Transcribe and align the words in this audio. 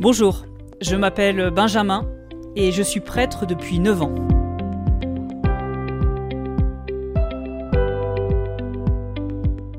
Bonjour, 0.00 0.46
je 0.80 0.96
m'appelle 0.96 1.50
Benjamin 1.50 2.08
et 2.56 2.72
je 2.72 2.82
suis 2.82 3.00
prêtre 3.00 3.44
depuis 3.44 3.78
9 3.78 4.00
ans. 4.00 4.14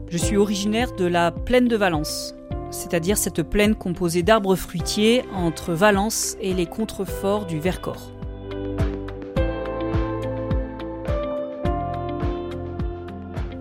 Je 0.10 0.18
suis 0.18 0.38
originaire 0.38 0.92
de 0.96 1.06
la 1.06 1.32
plaine 1.32 1.68
de 1.68 1.76
Valence, 1.76 2.36
c'est-à-dire 2.70 3.18
cette 3.18 3.42
plaine 3.42 3.74
composée 3.74 4.22
d'arbres 4.22 4.56
fruitiers 4.56 5.24
entre 5.34 5.74
Valence 5.74 6.38
et 6.40 6.54
les 6.54 6.68
contreforts 6.68 7.48
du 7.48 7.60
Vercors. 7.60 8.12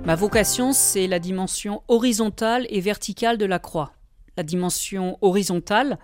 Ma 0.05 0.15
vocation, 0.15 0.75
c'est 0.75 1.07
la 1.07 1.21
dimension 1.21 1.81
horizontale 1.89 2.67
et 2.69 2.83
verticale 2.83 3.39
de 3.39 3.47
la 3.47 3.59
croix. 3.59 3.93
La 4.41 4.45
dimension 4.45 5.19
horizontale, 5.21 5.99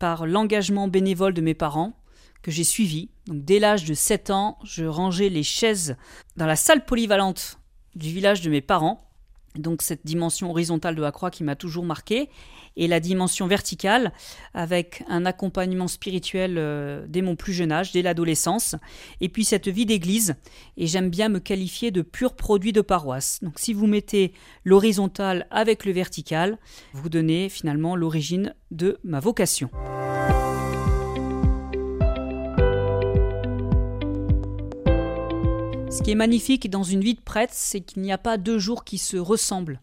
par 0.00 0.26
l'engagement 0.26 0.88
bénévole 0.88 1.34
de 1.34 1.40
mes 1.40 1.54
parents, 1.54 1.92
que 2.42 2.50
j'ai 2.50 2.64
suivi. 2.64 3.10
Donc, 3.28 3.44
dès 3.44 3.60
l'âge 3.60 3.84
de 3.84 3.94
7 3.94 4.30
ans, 4.30 4.58
je 4.64 4.84
rangeais 4.84 5.28
les 5.28 5.44
chaises 5.44 5.96
dans 6.36 6.46
la 6.46 6.56
salle 6.56 6.84
polyvalente 6.84 7.60
du 7.94 8.08
village 8.08 8.40
de 8.40 8.50
mes 8.50 8.60
parents 8.60 9.05
donc 9.58 9.82
cette 9.82 10.04
dimension 10.04 10.50
horizontale 10.50 10.94
de 10.94 11.02
la 11.02 11.12
croix 11.12 11.30
qui 11.30 11.44
m'a 11.44 11.56
toujours 11.56 11.84
marqué, 11.84 12.28
et 12.76 12.88
la 12.88 13.00
dimension 13.00 13.46
verticale 13.46 14.12
avec 14.54 15.02
un 15.08 15.24
accompagnement 15.24 15.88
spirituel 15.88 16.56
euh, 16.58 17.06
dès 17.08 17.22
mon 17.22 17.36
plus 17.36 17.52
jeune 17.52 17.72
âge, 17.72 17.92
dès 17.92 18.02
l'adolescence, 18.02 18.76
et 19.20 19.28
puis 19.28 19.44
cette 19.44 19.68
vie 19.68 19.86
d'église, 19.86 20.34
et 20.76 20.86
j'aime 20.86 21.10
bien 21.10 21.28
me 21.28 21.40
qualifier 21.40 21.90
de 21.90 22.02
pur 22.02 22.34
produit 22.34 22.72
de 22.72 22.80
paroisse. 22.80 23.40
Donc 23.42 23.58
si 23.58 23.72
vous 23.72 23.86
mettez 23.86 24.32
l'horizontal 24.64 25.46
avec 25.50 25.84
le 25.84 25.92
vertical, 25.92 26.58
vous 26.92 27.08
donnez 27.08 27.48
finalement 27.48 27.96
l'origine 27.96 28.54
de 28.70 28.98
ma 29.04 29.20
vocation. 29.20 29.70
Ce 35.96 36.02
qui 36.02 36.10
est 36.10 36.14
magnifique 36.14 36.68
dans 36.68 36.82
une 36.82 37.00
vie 37.00 37.14
de 37.14 37.22
prêtre, 37.22 37.54
c'est 37.56 37.80
qu'il 37.80 38.02
n'y 38.02 38.12
a 38.12 38.18
pas 38.18 38.36
deux 38.36 38.58
jours 38.58 38.84
qui 38.84 38.98
se 38.98 39.16
ressemblent. 39.16 39.80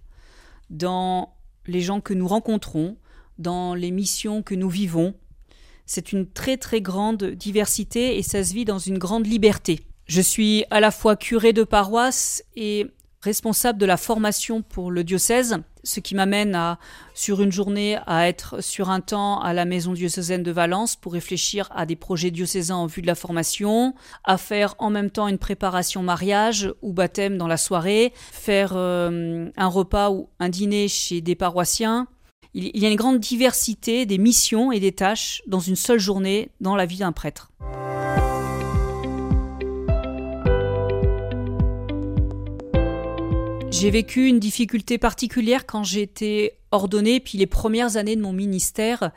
Dans 0.69 1.33
les 1.65 1.81
gens 1.81 2.01
que 2.01 2.13
nous 2.13 2.27
rencontrons, 2.27 2.97
dans 3.39 3.73
les 3.73 3.89
missions 3.89 4.43
que 4.43 4.53
nous 4.53 4.69
vivons, 4.69 5.15
c'est 5.87 6.11
une 6.11 6.27
très 6.29 6.57
très 6.57 6.81
grande 6.81 7.23
diversité 7.23 8.19
et 8.19 8.21
ça 8.21 8.43
se 8.43 8.53
vit 8.53 8.63
dans 8.63 8.77
une 8.77 8.99
grande 8.99 9.25
liberté. 9.25 9.87
Je 10.05 10.21
suis 10.21 10.65
à 10.69 10.79
la 10.79 10.91
fois 10.91 11.15
curé 11.15 11.51
de 11.51 11.63
paroisse 11.63 12.43
et 12.55 12.91
responsable 13.23 13.79
de 13.79 13.85
la 13.85 13.97
formation 13.97 14.61
pour 14.61 14.91
le 14.91 15.03
diocèse, 15.03 15.57
ce 15.83 15.99
qui 15.99 16.13
m'amène 16.13 16.55
à, 16.55 16.77
sur 17.13 17.41
une 17.41 17.51
journée, 17.51 17.97
à 18.05 18.27
être 18.27 18.61
sur 18.61 18.89
un 18.89 18.99
temps 18.99 19.41
à 19.41 19.53
la 19.53 19.65
maison 19.65 19.93
diocésaine 19.93 20.43
de 20.43 20.51
Valence 20.51 20.95
pour 20.97 21.13
réfléchir 21.13 21.69
à 21.73 21.85
des 21.85 21.95
projets 21.95 22.31
diocésains 22.31 22.75
en 22.75 22.85
vue 22.85 23.01
de 23.01 23.07
la 23.07 23.15
formation, 23.15 23.95
à 24.25 24.37
faire 24.37 24.75
en 24.77 24.89
même 24.89 25.09
temps 25.09 25.27
une 25.27 25.37
préparation 25.37 26.03
mariage 26.03 26.73
ou 26.81 26.91
baptême 26.91 27.37
dans 27.37 27.47
la 27.47 27.57
soirée, 27.57 28.11
faire 28.15 28.73
euh, 28.75 29.49
un 29.55 29.67
repas 29.67 30.11
ou 30.11 30.29
un 30.39 30.49
dîner 30.49 30.89
chez 30.89 31.21
des 31.21 31.35
paroissiens. 31.35 32.07
Il 32.53 32.77
y 32.77 32.85
a 32.85 32.89
une 32.89 32.97
grande 32.97 33.19
diversité 33.19 34.05
des 34.05 34.19
missions 34.19 34.71
et 34.71 34.79
des 34.79 34.91
tâches 34.91 35.41
dans 35.47 35.59
une 35.59 35.75
seule 35.75 35.99
journée 35.99 36.51
dans 36.61 36.75
la 36.75 36.85
vie 36.85 36.97
d'un 36.97 37.11
prêtre. 37.11 37.49
J'ai 43.73 43.89
vécu 43.89 44.27
une 44.27 44.39
difficulté 44.39 44.99
particulière 44.99 45.65
quand 45.65 45.83
j'ai 45.83 46.03
été 46.03 46.53
ordonnée, 46.69 47.19
puis 47.19 47.39
les 47.39 47.47
premières 47.47 47.97
années 47.97 48.15
de 48.15 48.21
mon 48.21 48.31
ministère, 48.31 49.09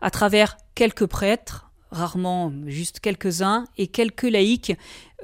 à 0.00 0.10
travers 0.10 0.56
quelques 0.76 1.06
prêtres, 1.06 1.72
rarement 1.90 2.52
juste 2.66 3.00
quelques-uns, 3.00 3.66
et 3.76 3.88
quelques 3.88 4.22
laïcs 4.22 4.72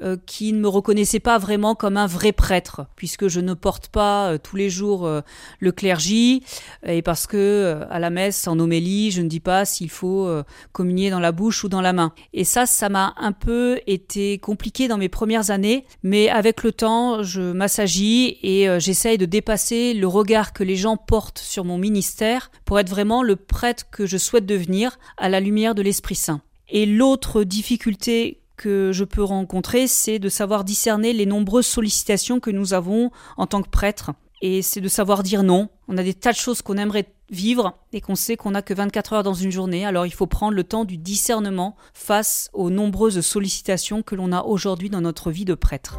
euh, 0.03 0.17
qui 0.27 0.53
ne 0.53 0.61
me 0.61 0.69
reconnaissaient 0.69 1.21
pas 1.21 1.37
vraiment 1.37 1.75
comme 1.75 1.97
un 1.97 2.07
vrai 2.07 2.33
prêtre, 2.33 2.87
puisque 2.97 3.29
je 3.29 3.41
ne 3.41 3.53
porte 3.53 3.89
pas 3.89 4.33
euh, 4.33 4.39
tous 4.39 4.57
les 4.57 4.71
jours 4.71 5.07
euh, 5.07 5.21
le 5.59 5.73
clergé, 5.73 6.43
et 6.87 7.03
parce 7.03 7.27
que 7.27 7.81
à 7.91 7.99
la 7.99 8.09
messe, 8.09 8.49
en 8.49 8.59
homélie, 8.59 9.11
je 9.11 9.21
ne 9.21 9.29
dis 9.29 9.41
pas 9.41 9.65
s'il 9.65 9.91
faut 9.91 10.31
communier 10.73 11.11
dans 11.11 11.21
la 11.21 11.33
bouche 11.33 11.65
ou 11.65 11.69
dans 11.69 11.81
la 11.81 11.93
main. 11.93 12.13
Et 12.33 12.45
ça, 12.45 12.67
ça 12.67 12.89
m'a 12.89 13.15
un 13.19 13.33
peu 13.33 13.81
été 13.87 14.39
compliqué 14.39 14.89
dans 14.89 14.99
mes 14.99 15.09
premières 15.09 15.51
années, 15.51 15.85
mais 16.03 16.29
avec 16.29 16.63
le 16.63 16.73
temps, 16.73 17.23
je 17.23 17.41
m'assagis 17.53 18.39
et 18.43 18.69
j'essaye 18.81 19.19
de 19.19 19.27
dépasser 19.27 19.95
le 19.95 20.07
regard 20.07 20.53
que 20.53 20.65
les 20.65 20.77
gens 20.77 20.97
portent 20.97 21.39
sur 21.39 21.65
mon 21.65 21.79
ministère 21.79 22.51
pour 22.65 22.79
être 22.79 22.91
vraiment 22.91 23.23
le 23.23 23.37
prêtre 23.37 23.85
que 23.91 24.07
je 24.07 24.17
souhaite 24.17 24.47
devenir 24.47 24.99
à 25.17 25.29
la 25.29 25.41
lumière 25.41 25.75
de 25.75 25.83
l'Esprit 25.83 26.15
Saint. 26.15 26.41
Et 26.69 26.87
l'autre 26.87 27.43
difficulté 27.43 28.40
que 28.61 28.93
je 28.93 29.05
peux 29.05 29.23
rencontrer, 29.23 29.87
c'est 29.87 30.19
de 30.19 30.29
savoir 30.29 30.65
discerner 30.65 31.15
les 31.15 31.25
nombreuses 31.25 31.67
sollicitations 31.67 32.41
que 32.41 32.51
nous 32.51 32.75
avons 32.75 33.11
en 33.39 33.47
tant 33.47 33.63
que 33.63 33.71
prêtres. 33.71 34.11
Et 34.43 34.61
c'est 34.61 34.83
de 34.83 34.89
savoir 34.89 35.23
dire 35.23 35.43
non. 35.43 35.71
On 35.89 35.97
a 35.97 36.03
des 36.03 36.13
tas 36.13 36.33
de 36.33 36.37
choses 36.37 36.61
qu'on 36.61 36.77
aimerait 36.77 37.07
vivre 37.31 37.79
et 37.95 38.03
qu'on 38.03 38.17
sait 38.17 38.37
qu'on 38.37 38.51
n'a 38.51 38.61
que 38.61 38.75
24 38.75 39.15
heures 39.15 39.23
dans 39.23 39.33
une 39.33 39.51
journée. 39.51 39.87
Alors 39.87 40.05
il 40.05 40.13
faut 40.13 40.27
prendre 40.27 40.55
le 40.55 40.65
temps 40.65 40.85
du 40.85 40.99
discernement 40.99 41.75
face 41.95 42.51
aux 42.53 42.69
nombreuses 42.69 43.23
sollicitations 43.23 44.03
que 44.03 44.15
l'on 44.15 44.31
a 44.31 44.43
aujourd'hui 44.43 44.91
dans 44.91 45.01
notre 45.01 45.31
vie 45.31 45.47
de 45.47 45.55
prêtre. 45.55 45.99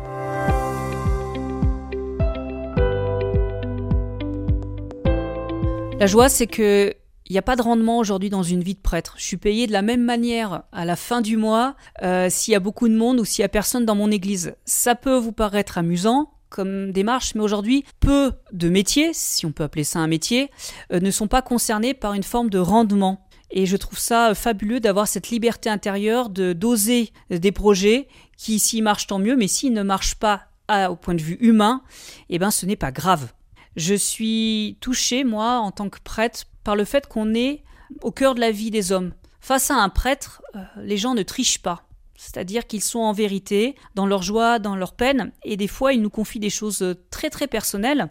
La 6.00 6.06
joie, 6.06 6.30
c'est 6.30 6.48
que 6.48 6.94
il 7.32 7.36
n'y 7.36 7.40
a 7.40 7.44
pas 7.44 7.56
de 7.56 7.62
rendement 7.62 7.98
aujourd'hui 7.98 8.30
dans 8.30 8.44
une 8.44 8.62
vie 8.62 8.74
de 8.74 8.82
prêtre. 8.82 9.16
Je 9.18 9.24
suis 9.24 9.38
payé 9.38 9.66
de 9.66 9.72
la 9.72 9.82
même 9.82 10.04
manière 10.04 10.64
à 10.74 10.84
la 10.84 10.98
fin 10.98 11.22
du 11.22 11.38
mois 11.38 11.78
euh, 12.04 12.30
s'il 12.30 12.52
y 12.52 12.56
a 12.56 12.60
beaucoup 12.60 12.90
de 12.90 12.94
monde 12.94 13.22
ou 13.22 13.24
s'il 13.24 13.42
y 13.42 13.46
a 13.46 13.48
personne 13.48 13.86
dans 13.86 13.96
mon 13.96 14.12
église. 14.12 14.54
Ça 14.66 14.96
peut 14.96 15.16
vous 15.16 15.32
paraître 15.32 15.78
amusant 15.78 16.34
comme 16.50 16.92
démarche, 16.92 17.34
mais 17.34 17.42
aujourd'hui, 17.42 17.86
peu 18.02 18.34
de 18.52 18.68
métiers, 18.68 19.12
si 19.14 19.46
on 19.46 19.54
peut 19.54 19.64
appeler 19.64 19.86
ça 19.86 20.00
un 20.00 20.08
métier, 20.08 20.52
euh, 20.92 21.00
ne 21.00 21.10
sont 21.10 21.30
pas 21.30 21.42
concernés 21.42 21.94
par 21.94 22.16
une 22.16 22.24
forme 22.24 22.50
de 22.50 22.60
rendement. 22.60 23.26
Et 23.50 23.66
je 23.66 23.78
trouve 23.78 23.98
ça 23.98 24.36
fabuleux 24.36 24.82
d'avoir 24.82 25.08
cette 25.08 25.30
liberté 25.30 25.70
intérieure 25.70 26.30
de 26.30 26.52
doser 26.52 27.14
des 27.30 27.54
projets 27.54 28.10
qui, 28.36 28.60
s'ils 28.60 28.84
marchent, 28.84 29.08
tant 29.08 29.20
mieux, 29.20 29.38
mais 29.38 29.48
s'ils 29.48 29.72
ne 29.72 29.84
marchent 29.84 30.16
pas 30.16 30.48
au 30.90 30.98
point 30.98 31.16
de 31.16 31.22
vue 31.22 31.38
humain, 31.40 31.82
eh 32.30 32.40
ben, 32.40 32.52
ce 32.52 32.66
n'est 32.66 32.76
pas 32.76 32.92
grave. 32.92 33.32
Je 33.76 33.96
suis 33.96 34.78
touchée, 34.82 35.24
moi, 35.24 35.60
en 35.60 35.72
tant 35.72 35.90
que 35.90 36.00
prêtre, 36.04 36.46
par 36.64 36.76
le 36.76 36.86
fait 36.86 37.08
qu'on 37.08 37.34
est 37.34 37.64
au 38.02 38.12
cœur 38.12 38.36
de 38.36 38.40
la 38.40 38.52
vie 38.52 38.72
des 38.72 38.92
hommes. 38.92 39.14
Face 39.40 39.72
à 39.72 39.76
un 39.76 39.90
prêtre, 39.90 40.42
euh, 40.56 40.64
les 40.78 40.98
gens 40.98 41.14
ne 41.14 41.24
trichent 41.24 41.62
pas. 41.62 41.88
C'est-à-dire 42.16 42.68
qu'ils 42.68 42.84
sont 42.84 43.00
en 43.00 43.14
vérité 43.14 43.76
dans 43.96 44.06
leur 44.06 44.22
joie, 44.22 44.60
dans 44.60 44.76
leur 44.76 44.94
peine, 44.94 45.32
et 45.44 45.58
des 45.58 45.68
fois 45.68 45.92
ils 45.92 46.02
nous 46.04 46.12
confient 46.12 46.40
des 46.40 46.52
choses 46.52 46.96
très 47.10 47.32
très 47.32 47.48
personnelles, 47.48 48.10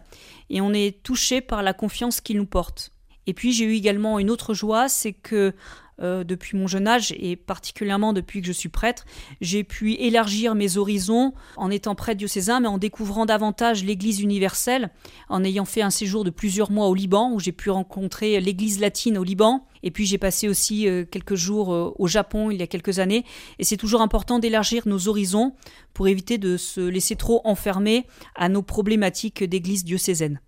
et 0.49 0.59
on 0.59 0.73
est 0.73 1.01
touché 1.01 1.39
par 1.39 1.63
la 1.63 1.71
confiance 1.71 2.19
qu'ils 2.19 2.35
nous 2.35 2.45
portent. 2.45 2.91
Et 3.25 3.33
puis 3.33 3.53
j'ai 3.53 3.63
eu 3.63 3.73
également 3.75 4.19
une 4.19 4.29
autre 4.29 4.53
joie, 4.53 4.89
c'est 4.89 5.13
que 5.13 5.53
euh, 6.01 6.23
depuis 6.23 6.57
mon 6.57 6.67
jeune 6.67 6.87
âge 6.87 7.13
et 7.17 7.35
particulièrement 7.35 8.13
depuis 8.13 8.41
que 8.41 8.47
je 8.47 8.51
suis 8.51 8.69
prêtre, 8.69 9.05
j'ai 9.39 9.63
pu 9.63 9.93
élargir 9.93 10.55
mes 10.55 10.77
horizons 10.77 11.33
en 11.57 11.69
étant 11.69 11.95
prêtre 11.95 12.17
diocésain, 12.17 12.59
mais 12.59 12.67
en 12.67 12.77
découvrant 12.77 13.25
davantage 13.25 13.83
l'Église 13.83 14.21
universelle, 14.21 14.89
en 15.29 15.43
ayant 15.43 15.65
fait 15.65 15.81
un 15.81 15.89
séjour 15.89 16.23
de 16.23 16.29
plusieurs 16.29 16.71
mois 16.71 16.87
au 16.87 16.95
Liban 16.95 17.31
où 17.31 17.39
j'ai 17.39 17.51
pu 17.51 17.69
rencontrer 17.69 18.39
l'Église 18.39 18.79
latine 18.79 19.17
au 19.17 19.23
Liban. 19.23 19.65
Et 19.83 19.91
puis 19.91 20.05
j'ai 20.05 20.17
passé 20.17 20.47
aussi 20.47 20.87
euh, 20.87 21.05
quelques 21.09 21.35
jours 21.35 21.73
euh, 21.73 21.93
au 21.97 22.07
Japon 22.07 22.51
il 22.51 22.59
y 22.59 22.63
a 22.63 22.67
quelques 22.67 22.99
années. 22.99 23.25
Et 23.59 23.63
c'est 23.63 23.77
toujours 23.77 24.01
important 24.01 24.39
d'élargir 24.39 24.87
nos 24.87 25.07
horizons 25.07 25.53
pour 25.93 26.07
éviter 26.07 26.37
de 26.37 26.57
se 26.57 26.81
laisser 26.81 27.15
trop 27.15 27.41
enfermer 27.43 28.05
à 28.35 28.49
nos 28.49 28.61
problématiques 28.61 29.43
d'Église 29.43 29.83
diocésaine. 29.83 30.39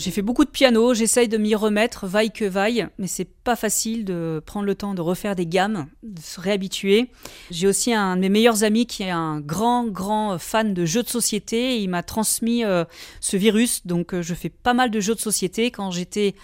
J'ai 0.00 0.12
fait 0.12 0.22
beaucoup 0.22 0.46
de 0.46 0.50
piano, 0.50 0.94
j'essaye 0.94 1.28
de 1.28 1.36
m'y 1.36 1.54
remettre, 1.54 2.06
vaille 2.06 2.30
que 2.30 2.46
vaille, 2.46 2.88
mais 2.96 3.06
c'est 3.06 3.26
pas 3.26 3.54
facile 3.54 4.06
de 4.06 4.42
prendre 4.46 4.64
le 4.64 4.74
temps 4.74 4.94
de 4.94 5.02
refaire 5.02 5.36
des 5.36 5.44
gammes, 5.44 5.88
de 6.02 6.22
se 6.22 6.40
réhabituer. 6.40 7.10
J'ai 7.50 7.66
aussi 7.66 7.92
un 7.92 8.16
de 8.16 8.22
mes 8.22 8.30
meilleurs 8.30 8.64
amis 8.64 8.86
qui 8.86 9.02
est 9.02 9.10
un 9.10 9.40
grand, 9.40 9.86
grand 9.88 10.38
fan 10.38 10.72
de 10.72 10.86
jeux 10.86 11.02
de 11.02 11.08
société. 11.08 11.76
il 11.76 11.88
m'a 11.88 12.02
transmis 12.02 12.64
euh, 12.64 12.86
ce 13.20 13.36
virus, 13.36 13.86
donc 13.86 14.14
euh, 14.14 14.22
je 14.22 14.32
fais 14.32 14.48
pas 14.48 14.72
mal 14.72 14.90
de 14.90 15.00
jeux 15.00 15.14
de 15.14 15.20
société. 15.20 15.70
Quand 15.70 15.90
j'étais 15.90 16.34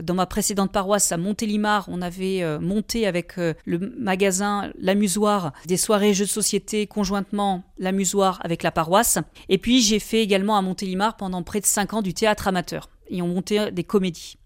dans 0.00 0.14
ma 0.14 0.26
précédente 0.26 0.72
paroisse 0.72 1.12
à 1.12 1.16
Montélimar, 1.16 1.86
on 1.88 2.02
avait 2.02 2.42
euh, 2.42 2.58
monté 2.58 3.06
avec 3.06 3.34
le 3.36 3.78
magasin 3.98 4.72
L'Amusoir 4.78 5.52
des 5.66 5.76
soirées 5.76 6.14
jeux 6.14 6.24
de 6.24 6.30
société 6.30 6.86
conjointement 6.86 7.62
L'Amusoir 7.78 8.40
avec 8.42 8.62
la 8.62 8.70
paroisse. 8.70 9.18
Et 9.48 9.58
puis 9.58 9.80
j'ai 9.80 9.98
fait 9.98 10.22
également 10.22 10.56
à 10.56 10.62
Montélimar 10.62 11.16
pendant 11.16 11.42
près 11.42 11.60
de 11.60 11.66
5 11.66 11.94
ans 11.94 12.02
du 12.02 12.14
théâtre 12.14 12.48
amateur 12.48 12.90
et 13.08 13.22
ont 13.22 13.28
monté 13.28 13.70
des 13.70 13.84
comédies. 13.84 14.36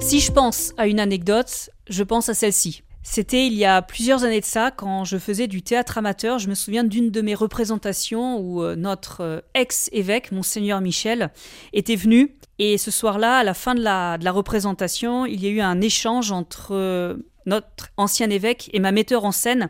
Si 0.00 0.20
je 0.20 0.32
pense 0.32 0.74
à 0.76 0.88
une 0.88 1.00
anecdote, 1.00 1.70
je 1.88 2.02
pense 2.02 2.28
à 2.28 2.34
celle-ci. 2.34 2.82
C'était 3.04 3.48
il 3.48 3.54
y 3.54 3.64
a 3.64 3.82
plusieurs 3.82 4.22
années 4.22 4.40
de 4.40 4.46
ça, 4.46 4.70
quand 4.70 5.04
je 5.04 5.18
faisais 5.18 5.48
du 5.48 5.62
théâtre 5.62 5.98
amateur. 5.98 6.38
Je 6.38 6.48
me 6.48 6.54
souviens 6.54 6.84
d'une 6.84 7.10
de 7.10 7.20
mes 7.20 7.34
représentations 7.34 8.38
où 8.38 8.62
euh, 8.62 8.76
notre 8.76 9.22
euh, 9.22 9.40
ex-évêque, 9.54 10.30
Monseigneur 10.30 10.80
Michel, 10.80 11.30
était 11.72 11.96
venu. 11.96 12.36
Et 12.60 12.78
ce 12.78 12.92
soir-là, 12.92 13.38
à 13.38 13.44
la 13.44 13.54
fin 13.54 13.74
de 13.74 13.82
la, 13.82 14.16
représentation, 14.30 15.26
il 15.26 15.42
y 15.42 15.48
a 15.48 15.50
eu 15.50 15.60
un 15.60 15.80
échange 15.80 16.30
entre 16.30 16.68
euh, 16.70 17.16
notre 17.44 17.88
ancien 17.96 18.30
évêque 18.30 18.70
et 18.72 18.78
ma 18.78 18.92
metteur 18.92 19.24
en 19.24 19.32
scène. 19.32 19.68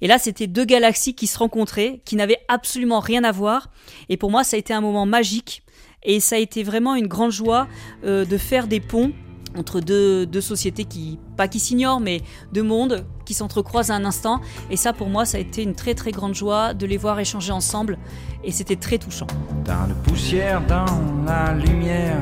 Et 0.00 0.06
là, 0.06 0.18
c'était 0.18 0.46
deux 0.46 0.64
galaxies 0.64 1.14
qui 1.14 1.26
se 1.26 1.38
rencontraient, 1.38 2.00
qui 2.06 2.16
n'avaient 2.16 2.40
absolument 2.48 3.00
rien 3.00 3.22
à 3.22 3.32
voir. 3.32 3.70
Et 4.08 4.16
pour 4.16 4.30
moi, 4.30 4.44
ça 4.44 4.56
a 4.56 4.58
été 4.58 4.72
un 4.72 4.80
moment 4.80 5.04
magique. 5.04 5.62
Et 6.04 6.20
ça 6.20 6.36
a 6.36 6.38
été 6.38 6.62
vraiment 6.62 6.96
une 6.96 7.06
grande 7.06 7.30
joie 7.30 7.68
de 8.02 8.36
faire 8.36 8.66
des 8.66 8.80
ponts 8.80 9.12
entre 9.56 9.80
deux, 9.80 10.26
deux, 10.26 10.40
sociétés 10.40 10.84
qui, 10.84 11.18
pas 11.36 11.48
qui 11.48 11.60
s'ignorent, 11.60 12.00
mais 12.00 12.22
deux 12.52 12.62
mondes 12.62 13.04
qui 13.24 13.34
s'entrecroisent 13.34 13.90
à 13.90 13.94
un 13.94 14.04
instant. 14.04 14.40
Et 14.70 14.76
ça, 14.76 14.92
pour 14.92 15.08
moi, 15.08 15.24
ça 15.24 15.38
a 15.38 15.40
été 15.40 15.62
une 15.62 15.74
très 15.74 15.94
très 15.94 16.10
grande 16.10 16.34
joie 16.34 16.74
de 16.74 16.86
les 16.86 16.96
voir 16.96 17.18
échanger 17.20 17.52
ensemble. 17.52 17.98
Et 18.44 18.50
c'était 18.50 18.76
très 18.76 18.98
touchant. 18.98 19.26
Dans 19.64 19.86
la 19.86 19.94
poussière, 19.94 20.60
dans 20.66 20.86
la 21.26 21.54
lumière, 21.54 22.18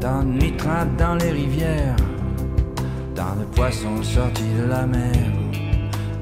dans 0.00 0.22
le 0.22 0.38
nitrate, 0.38 0.96
dans 0.96 1.14
les 1.14 1.30
rivières, 1.30 1.96
dans 3.14 3.34
le 3.34 3.46
poisson 3.46 4.02
sorti 4.02 4.44
de 4.58 4.68
la 4.68 4.86
mer, 4.86 5.16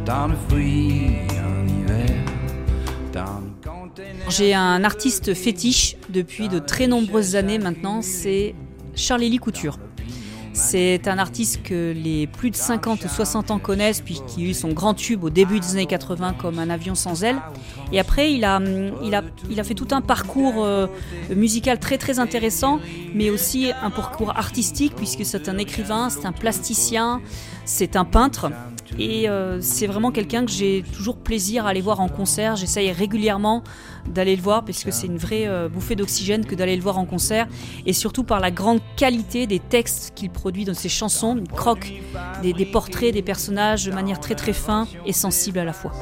dans 0.05 0.29
le 0.29 0.37
fruit 0.49 1.19
en 1.33 1.69
hiver, 1.69 2.25
dans 3.13 3.43
j'ai 4.29 4.55
un 4.55 4.85
artiste 4.85 5.35
fétiche 5.35 5.97
depuis 6.11 6.49
de 6.49 6.59
très 6.59 6.87
nombreuses 6.87 7.37
années 7.37 7.59
maintenant, 7.59 8.03
c'est 8.03 8.55
Charlie 8.95 9.37
Couture. 9.39 9.79
C'est 10.57 11.07
un 11.07 11.19
artiste 11.19 11.63
que 11.63 11.93
les 11.93 12.27
plus 12.27 12.51
de 12.51 12.57
50 12.57 13.05
ou 13.05 13.09
60 13.09 13.51
ans 13.51 13.59
connaissent, 13.59 14.01
puisqu'il 14.01 14.47
a 14.47 14.51
eu 14.51 14.55
son 14.55 14.73
grand 14.73 14.95
tube 14.95 15.23
au 15.23 15.29
début 15.29 15.61
des 15.61 15.73
années 15.73 15.87
80 15.87 16.33
comme 16.33 16.59
Un 16.59 16.71
avion 16.71 16.95
sans 16.95 17.25
aile. 17.25 17.37
Et 17.93 18.01
après, 18.01 18.33
il 18.33 18.43
a, 18.43 18.59
il 19.05 19.15
a, 19.15 19.23
il 19.51 19.61
a 19.61 19.65
fait 19.65 19.75
tout 19.75 19.89
un 19.91 20.01
parcours 20.01 20.65
euh, 20.65 20.87
musical 21.29 21.79
très 21.79 21.99
très 21.99 22.19
intéressant, 22.19 22.81
mais 23.15 23.29
aussi 23.29 23.71
un 23.83 23.91
parcours 23.91 24.31
artistique, 24.31 24.95
puisque 24.97 25.27
c'est 25.27 25.51
un 25.51 25.59
écrivain, 25.59 26.09
c'est 26.09 26.25
un 26.25 26.33
plasticien, 26.33 27.21
c'est 27.67 27.95
un 27.95 28.07
peintre. 28.07 28.51
Et 28.99 29.29
euh, 29.29 29.59
c'est 29.61 29.87
vraiment 29.87 30.11
quelqu'un 30.11 30.45
que 30.45 30.51
j'ai 30.51 30.85
toujours 30.95 31.17
plaisir 31.17 31.67
à 31.67 31.71
aller 31.71 31.81
voir 31.81 32.01
en 32.01 32.09
concert. 32.09 32.57
J'essaye 32.57 32.93
régulièrement 32.93 33.63
d'aller 34.09 34.37
le 34.37 34.43
voir 34.43 34.65
parce 34.65 34.85
que 34.85 34.91
c'est 34.91 35.07
une 35.07 35.19
vraie 35.19 35.47
euh, 35.47 35.69
bouffée 35.69 35.97
d'oxygène 35.97 36.47
que 36.47 36.55
d'aller 36.55 36.77
le 36.77 36.83
voir 36.83 36.99
en 36.99 37.05
concert. 37.05 37.47
Et 37.85 37.93
surtout 37.93 38.25
par 38.25 38.41
la 38.41 38.51
grande 38.51 38.81
qualité 38.97 39.47
des 39.47 39.59
textes 39.59 40.13
qu'il 40.15 40.31
produit 40.31 40.65
dans 40.65 40.75
ses 40.75 40.89
chansons. 40.89 41.37
Il 41.39 41.49
croque 41.49 41.93
des, 42.43 42.53
des 42.53 42.67
portraits 42.67 43.13
des 43.13 43.23
personnages 43.23 43.85
de 43.85 43.93
manière 43.93 44.21
très 44.21 44.35
très 44.35 44.53
fin 44.53 44.87
et 45.05 45.13
sensible 45.13 45.59
à 45.59 45.65
la 45.65 45.73
fois. 45.73 45.93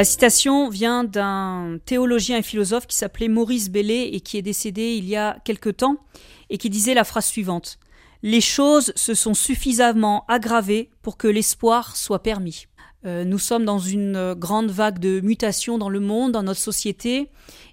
La 0.00 0.04
citation 0.04 0.70
vient 0.70 1.04
d'un 1.04 1.76
théologien 1.84 2.38
et 2.38 2.42
philosophe 2.42 2.86
qui 2.86 2.96
s'appelait 2.96 3.28
Maurice 3.28 3.70
Bellet 3.70 4.08
et 4.14 4.20
qui 4.20 4.38
est 4.38 4.42
décédé 4.42 4.94
il 4.94 5.06
y 5.06 5.14
a 5.14 5.36
quelque 5.44 5.68
temps 5.68 5.96
et 6.50 6.58
qui 6.58 6.68
disait 6.68 6.94
la 6.94 7.04
phrase 7.04 7.26
suivante 7.26 7.78
Les 8.22 8.42
choses 8.42 8.92
se 8.96 9.14
sont 9.14 9.34
suffisamment 9.34 10.24
aggravées 10.28 10.90
pour 11.02 11.16
que 11.16 11.28
l'espoir 11.28 11.96
soit 11.96 12.22
permis. 12.22 12.66
Euh, 13.06 13.24
nous 13.24 13.38
sommes 13.38 13.64
dans 13.64 13.78
une 13.78 14.34
grande 14.34 14.70
vague 14.70 14.98
de 14.98 15.20
mutation 15.20 15.78
dans 15.78 15.88
le 15.88 16.00
monde, 16.00 16.32
dans 16.32 16.42
notre 16.42 16.60
société, 16.60 17.30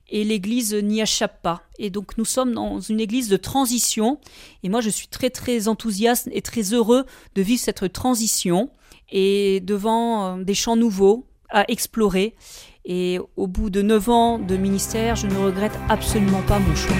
et 0.09 0.23
l'Église 0.23 0.73
n'y 0.73 1.01
échappe 1.01 1.41
pas. 1.41 1.63
Et 1.79 1.89
donc 1.89 2.17
nous 2.17 2.25
sommes 2.25 2.53
dans 2.53 2.79
une 2.79 3.01
Église 3.01 3.27
de 3.27 3.37
transition, 3.37 4.19
et 4.63 4.69
moi 4.69 4.79
je 4.79 4.89
suis 4.89 5.07
très 5.07 5.29
très 5.29 5.67
enthousiaste 5.67 6.29
et 6.31 6.41
très 6.41 6.73
heureux 6.73 7.05
de 7.35 7.41
vivre 7.41 7.61
cette 7.61 7.91
transition, 7.91 8.69
et 9.11 9.59
devant 9.61 10.37
euh, 10.37 10.43
des 10.43 10.53
champs 10.53 10.75
nouveaux 10.75 11.25
à 11.49 11.69
explorer. 11.69 12.35
Et 12.85 13.19
au 13.35 13.47
bout 13.47 13.69
de 13.69 13.81
9 13.81 14.09
ans 14.09 14.39
de 14.39 14.55
ministère, 14.55 15.17
je 15.17 15.27
ne 15.27 15.35
regrette 15.35 15.77
absolument 15.89 16.41
pas 16.43 16.59
mon 16.59 16.73
choix. 16.73 16.95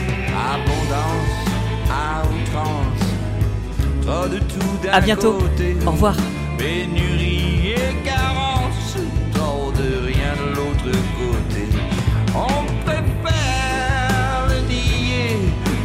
De 4.28 4.40
tout 4.40 4.88
à 4.92 5.00
bientôt. 5.02 5.38
Au 5.86 5.92
revoir. 5.92 6.16
Pénurie 6.58 7.74
et 7.76 7.96
carence, 8.04 8.98
trop 9.34 9.72
de 9.72 10.08
rien 10.08 10.34
de 10.36 10.56
l'autre 10.56 10.92
côté. 11.20 11.64
On 12.34 12.66
préfère 12.86 14.48
le 14.50 14.60
nier, 14.68 15.38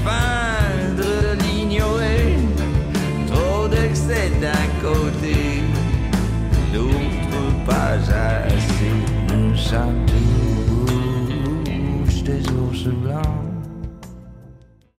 feindre 0.04 1.12
l'ignorer. 1.42 2.36
Trop 3.26 3.68
d'excès 3.68 4.30
d'un 4.40 4.66
côté, 4.80 5.62
d'autre 6.72 7.42
pas 7.66 7.94
assez. 7.94 8.94
Nous 9.34 9.56
sommes 9.56 10.06
tous 12.06 12.22
des 12.22 12.42
ours 12.50 12.84
blancs. 13.02 13.41